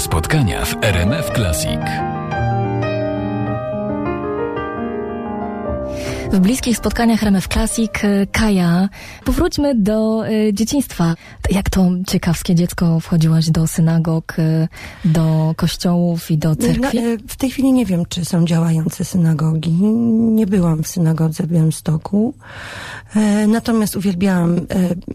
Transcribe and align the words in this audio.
Spotkania 0.00 0.64
w 0.64 0.74
RMF 0.82 1.30
Classic. 1.30 1.80
W 6.34 6.40
bliskich 6.40 6.76
spotkaniach 6.76 7.22
RMF 7.22 7.48
Classic 7.48 7.90
e, 8.02 8.26
Kaja, 8.26 8.88
powróćmy 9.24 9.74
do 9.74 10.28
y, 10.28 10.54
dzieciństwa. 10.54 11.14
Jak 11.50 11.70
to 11.70 11.90
ciekawskie 12.06 12.54
dziecko 12.54 13.00
wchodziłaś 13.00 13.50
do 13.50 13.66
synagog, 13.66 14.38
y, 14.38 14.68
do 15.04 15.54
kościołów 15.56 16.30
i 16.30 16.38
do 16.38 16.56
cerkwi? 16.56 17.02
No, 17.02 17.10
w 17.28 17.36
tej 17.36 17.50
chwili 17.50 17.72
nie 17.72 17.86
wiem, 17.86 18.06
czy 18.08 18.24
są 18.24 18.44
działające 18.44 19.04
synagogi. 19.04 19.72
Nie 20.34 20.46
byłam 20.46 20.82
w 20.82 20.88
synagodze 20.88 21.42
w 21.42 21.46
Białymstoku. 21.46 22.34
E, 23.16 23.46
natomiast 23.46 23.96
uwielbiałam 23.96 24.56
e, 24.56 24.60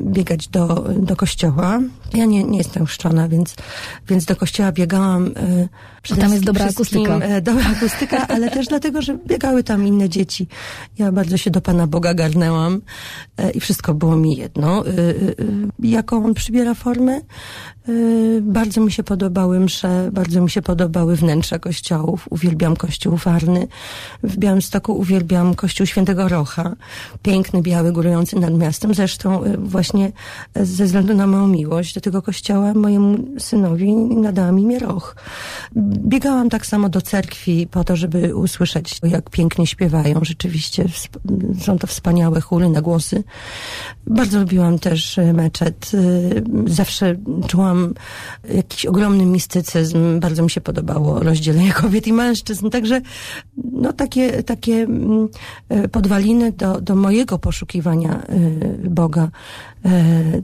biegać 0.01 0.47
do, 0.47 0.85
do 0.99 1.15
kościoła. 1.15 1.79
Ja 2.13 2.25
nie, 2.25 2.43
nie 2.43 2.57
jestem 2.57 2.85
chrzczona, 2.85 3.27
więc, 3.27 3.55
więc 4.07 4.25
do 4.25 4.35
kościoła 4.35 4.71
biegałam 4.71 5.31
e, 5.35 5.67
tam 6.15 6.31
jest 6.31 6.43
dobra 6.43 6.65
akustyka. 6.65 7.17
E, 7.17 7.41
dobra 7.41 7.65
akustyka, 7.77 8.27
ale 8.27 8.49
też 8.51 8.67
dlatego, 8.67 9.01
że 9.01 9.17
biegały 9.27 9.63
tam 9.63 9.87
inne 9.87 10.09
dzieci. 10.09 10.47
Ja 10.97 11.08
bardzo 11.11 11.37
się 11.37 11.51
do 11.51 11.61
Pana 11.61 11.87
Boga 11.87 12.13
garnęłam 12.13 12.81
e, 13.37 13.51
i 13.51 13.59
wszystko 13.59 13.93
było 13.93 14.15
mi 14.15 14.37
jedno. 14.37 14.87
E, 14.87 14.91
jaką 15.79 16.25
on 16.25 16.33
przybiera 16.33 16.73
formę? 16.73 17.21
Bardzo 18.41 18.81
mi 18.81 18.91
się 18.91 19.03
podobały 19.03 19.59
msze, 19.59 20.09
bardzo 20.11 20.41
mi 20.41 20.49
się 20.49 20.61
podobały 20.61 21.15
wnętrza 21.15 21.59
kościołów. 21.59 22.27
Uwielbiam 22.29 22.75
kościół 22.75 23.17
Farny. 23.17 23.67
W 24.23 24.37
Białymstoku 24.37 24.93
uwielbiam 24.97 25.55
kościół 25.55 25.85
Świętego 25.85 26.27
Rocha. 26.27 26.75
Piękny, 27.21 27.61
biały, 27.61 27.91
górujący 27.91 28.39
nad 28.39 28.53
miastem. 28.53 28.93
Zresztą 28.93 29.43
właśnie 29.57 30.11
ze 30.55 30.85
względu 30.85 31.13
na 31.13 31.27
moją 31.27 31.47
miłość 31.47 31.95
do 31.95 32.01
tego 32.01 32.21
kościoła 32.21 32.73
mojemu 32.73 33.17
synowi 33.39 33.93
nadałam 33.95 34.59
imię 34.59 34.79
Roch 34.79 35.15
biegałam 36.09 36.49
tak 36.49 36.65
samo 36.65 36.89
do 36.89 37.01
cerkwi 37.01 37.67
po 37.71 37.83
to, 37.83 37.95
żeby 37.95 38.35
usłyszeć, 38.35 38.99
jak 39.03 39.29
pięknie 39.29 39.67
śpiewają. 39.67 40.19
Rzeczywiście 40.21 40.85
są 41.61 41.79
to 41.79 41.87
wspaniałe 41.87 42.41
chóry 42.41 42.69
na 42.69 42.81
głosy. 42.81 43.23
Bardzo 44.07 44.39
lubiłam 44.39 44.79
też 44.79 45.17
e, 45.17 45.33
meczet. 45.33 45.91
E, 45.93 46.69
zawsze 46.71 47.15
czułam 47.47 47.93
jakiś 48.53 48.85
ogromny 48.85 49.25
mistycyzm. 49.25 50.19
Bardzo 50.19 50.43
mi 50.43 50.49
się 50.49 50.61
podobało 50.61 51.19
rozdzielenie 51.19 51.73
kobiet 51.81 52.07
i 52.07 52.13
mężczyzn. 52.13 52.69
Także 52.69 53.01
no, 53.71 53.93
takie, 53.93 54.43
takie 54.43 54.73
mm, 54.73 55.27
e, 55.69 55.87
podwaliny 55.87 56.51
do, 56.51 56.81
do 56.81 56.95
mojego 56.95 57.39
poszukiwania 57.39 58.23
Boga 58.83 59.29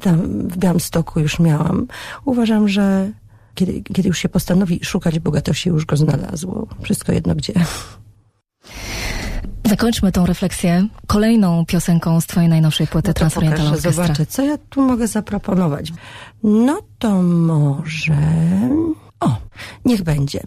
tam 0.02 0.48
w 0.48 0.58
Białymstoku 0.58 1.20
już 1.20 1.40
miałam. 1.40 1.88
Uważam, 2.26 2.70
że 2.70 3.12
kiedy, 3.56 3.82
kiedy 3.82 4.08
już 4.08 4.20
się 4.20 4.30
postanowi 4.30 4.80
szukać 4.84 5.20
Boga, 5.20 5.42
to 5.42 5.54
się 5.54 5.70
już 5.70 5.86
go 5.86 5.98
znalazło. 5.98 6.68
Wszystko 6.82 7.12
jedno 7.12 7.36
gdzie. 7.36 7.54
Zakończmy 9.66 10.12
tą 10.12 10.26
refleksję 10.26 10.88
kolejną 11.08 11.66
piosenką 11.66 12.22
z 12.22 12.26
twojej 12.26 12.50
najnowszej 12.50 12.88
płyty 12.88 13.08
no 13.08 13.14
Transoriental 13.14 13.68
Orchestra. 13.68 13.92
Zobaczę, 13.92 14.26
co 14.26 14.44
ja 14.44 14.58
tu 14.70 14.82
mogę 14.82 15.08
zaproponować. 15.08 15.94
No 16.44 16.80
to 17.00 17.22
może... 17.22 18.18
O, 19.20 19.38
niech 19.86 20.04
będzie. 20.04 20.40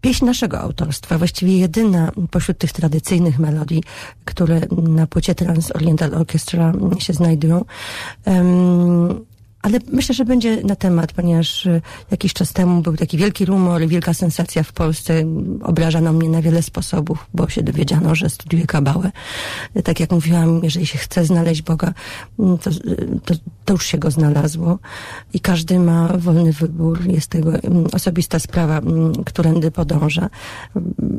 Pieśń 0.00 0.24
naszego 0.24 0.60
autorstwa, 0.60 1.18
właściwie 1.18 1.58
jedyna 1.58 2.12
pośród 2.30 2.58
tych 2.58 2.72
tradycyjnych 2.72 3.38
melodii, 3.38 3.82
które 4.24 4.60
na 4.70 5.06
płycie 5.06 5.34
Trans 5.34 5.76
Oriental 5.76 6.14
Orchestra 6.14 6.72
się 6.98 7.12
znajdują. 7.12 7.64
Um, 8.26 9.24
ale 9.64 9.78
myślę, 9.92 10.14
że 10.14 10.24
będzie 10.24 10.62
na 10.62 10.76
temat, 10.76 11.12
ponieważ 11.12 11.66
e, 11.66 11.80
jakiś 12.10 12.32
czas 12.32 12.52
temu 12.52 12.82
był 12.82 12.96
taki 12.96 13.18
wielki 13.18 13.44
rumor, 13.44 13.86
wielka 13.86 14.14
sensacja 14.14 14.62
w 14.62 14.72
Polsce. 14.72 15.24
Obrażano 15.62 16.12
mnie 16.12 16.28
na 16.28 16.42
wiele 16.42 16.62
sposobów, 16.62 17.26
bo 17.34 17.48
się 17.48 17.62
dowiedziano, 17.62 18.14
że 18.14 18.30
studiuję 18.30 18.66
kabałę. 18.66 19.12
Tak 19.84 20.00
jak 20.00 20.10
mówiłam, 20.10 20.60
jeżeli 20.62 20.86
się 20.86 20.98
chce 20.98 21.24
znaleźć 21.24 21.62
Boga, 21.62 21.94
mm, 22.38 22.58
to, 22.58 22.70
e, 22.70 22.74
to, 23.24 23.34
to 23.64 23.72
już 23.72 23.86
się 23.86 23.98
go 23.98 24.10
znalazło. 24.10 24.78
I 25.32 25.40
każdy 25.40 25.78
ma 25.78 26.08
wolny 26.18 26.52
wybór. 26.52 27.06
Jest 27.06 27.26
tego 27.26 27.50
mm, 27.50 27.86
osobista 27.92 28.38
sprawa, 28.38 28.78
mm, 28.78 29.24
którędy 29.24 29.70
podąża. 29.70 30.30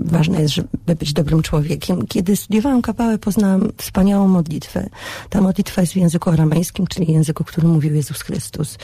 Ważne 0.06 0.42
jest, 0.42 0.54
żeby 0.54 0.96
być 1.00 1.14
dobrym 1.14 1.42
człowiekiem. 1.42 2.08
Kiedy 2.08 2.36
studiowałam 2.36 2.82
kabałę, 2.82 3.18
poznałam 3.18 3.72
wspaniałą 3.78 4.28
modlitwę. 4.28 4.90
Ta 5.30 5.42
modlitwa 5.42 5.82
jest 5.82 5.94
w 5.94 5.98
języku 5.98 6.30
aramejskim, 6.30 6.88
czyli 6.88 7.14
języku, 7.14 7.44
którym 7.44 7.72
mówił 7.72 7.96
Jezus 7.96 8.22
Chrystus. 8.22 8.35
Chrystus. 8.36 8.78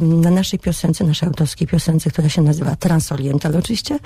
Na 0.00 0.30
naszej 0.30 0.58
piosence, 0.58 1.04
naszej 1.04 1.26
autorskiej 1.28 1.68
piosence, 1.68 2.10
która 2.10 2.28
się 2.28 2.42
nazywa 2.42 2.76
Transoriental 2.76 3.56
oczywiście, 3.56 3.98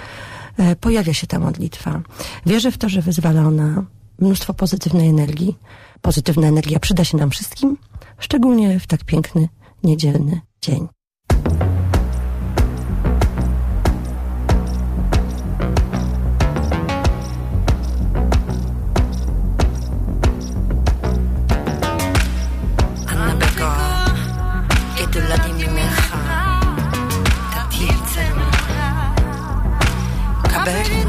e, 0.57 0.77
pojawia 0.77 1.15
się 1.15 1.27
ta 1.27 1.39
modlitwa. 1.39 2.01
Wierzę 2.47 2.73
w 2.73 2.79
to, 2.79 2.89
że 2.89 3.03
wyzwala 3.03 3.41
ona 3.43 3.85
mnóstwo 4.19 4.55
pozytywnej 4.55 5.09
energii. 5.09 5.59
Pozytywna 6.03 6.47
energia 6.47 6.79
przyda 6.79 7.05
się 7.05 7.17
nam 7.17 7.31
wszystkim, 7.31 7.77
szczególnie 8.19 8.81
w 8.81 8.87
tak 8.87 9.05
piękny, 9.05 9.49
niedzielny 9.83 10.41
dzień. 10.63 10.89
צמחה, 28.07 29.11
קבל. 30.43 31.04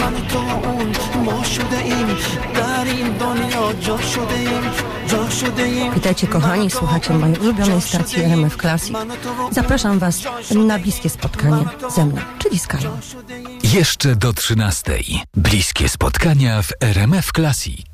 من 0.00 0.28
تو 0.28 0.38
اون 0.38 0.92
ما 1.24 1.44
شده 1.44 1.78
ایم 1.78 2.06
در 2.54 2.84
این 2.84 3.12
دنیا 3.12 3.72
جا 3.72 3.98
شده 3.98 4.34
ایم 4.34 4.62
جا 5.06 5.30
شده 5.30 5.62
ایم 5.62 5.92
Witajcie 5.92 6.26
kochani, 6.26 6.70
słuchacie 6.70 7.14
mojej 7.14 7.38
ulubionej 7.38 7.80
stacji 7.80 8.22
RMF 8.22 8.56
Classic. 8.56 8.96
Zapraszam 9.50 9.98
Was 9.98 10.16
na 10.68 10.78
bliskie 10.78 11.08
spotkanie 11.08 11.64
ze 11.96 12.04
mną, 12.04 12.20
czyli 12.38 12.58
z 12.58 12.66
Kają. 12.66 12.90
Jeszcze 13.74 14.16
do 14.16 14.32
13. 14.32 14.98
Bliskie 15.36 15.88
spotkania 15.88 16.62
w 16.62 16.72
RMF 16.80 17.32
Classic. 17.32 17.86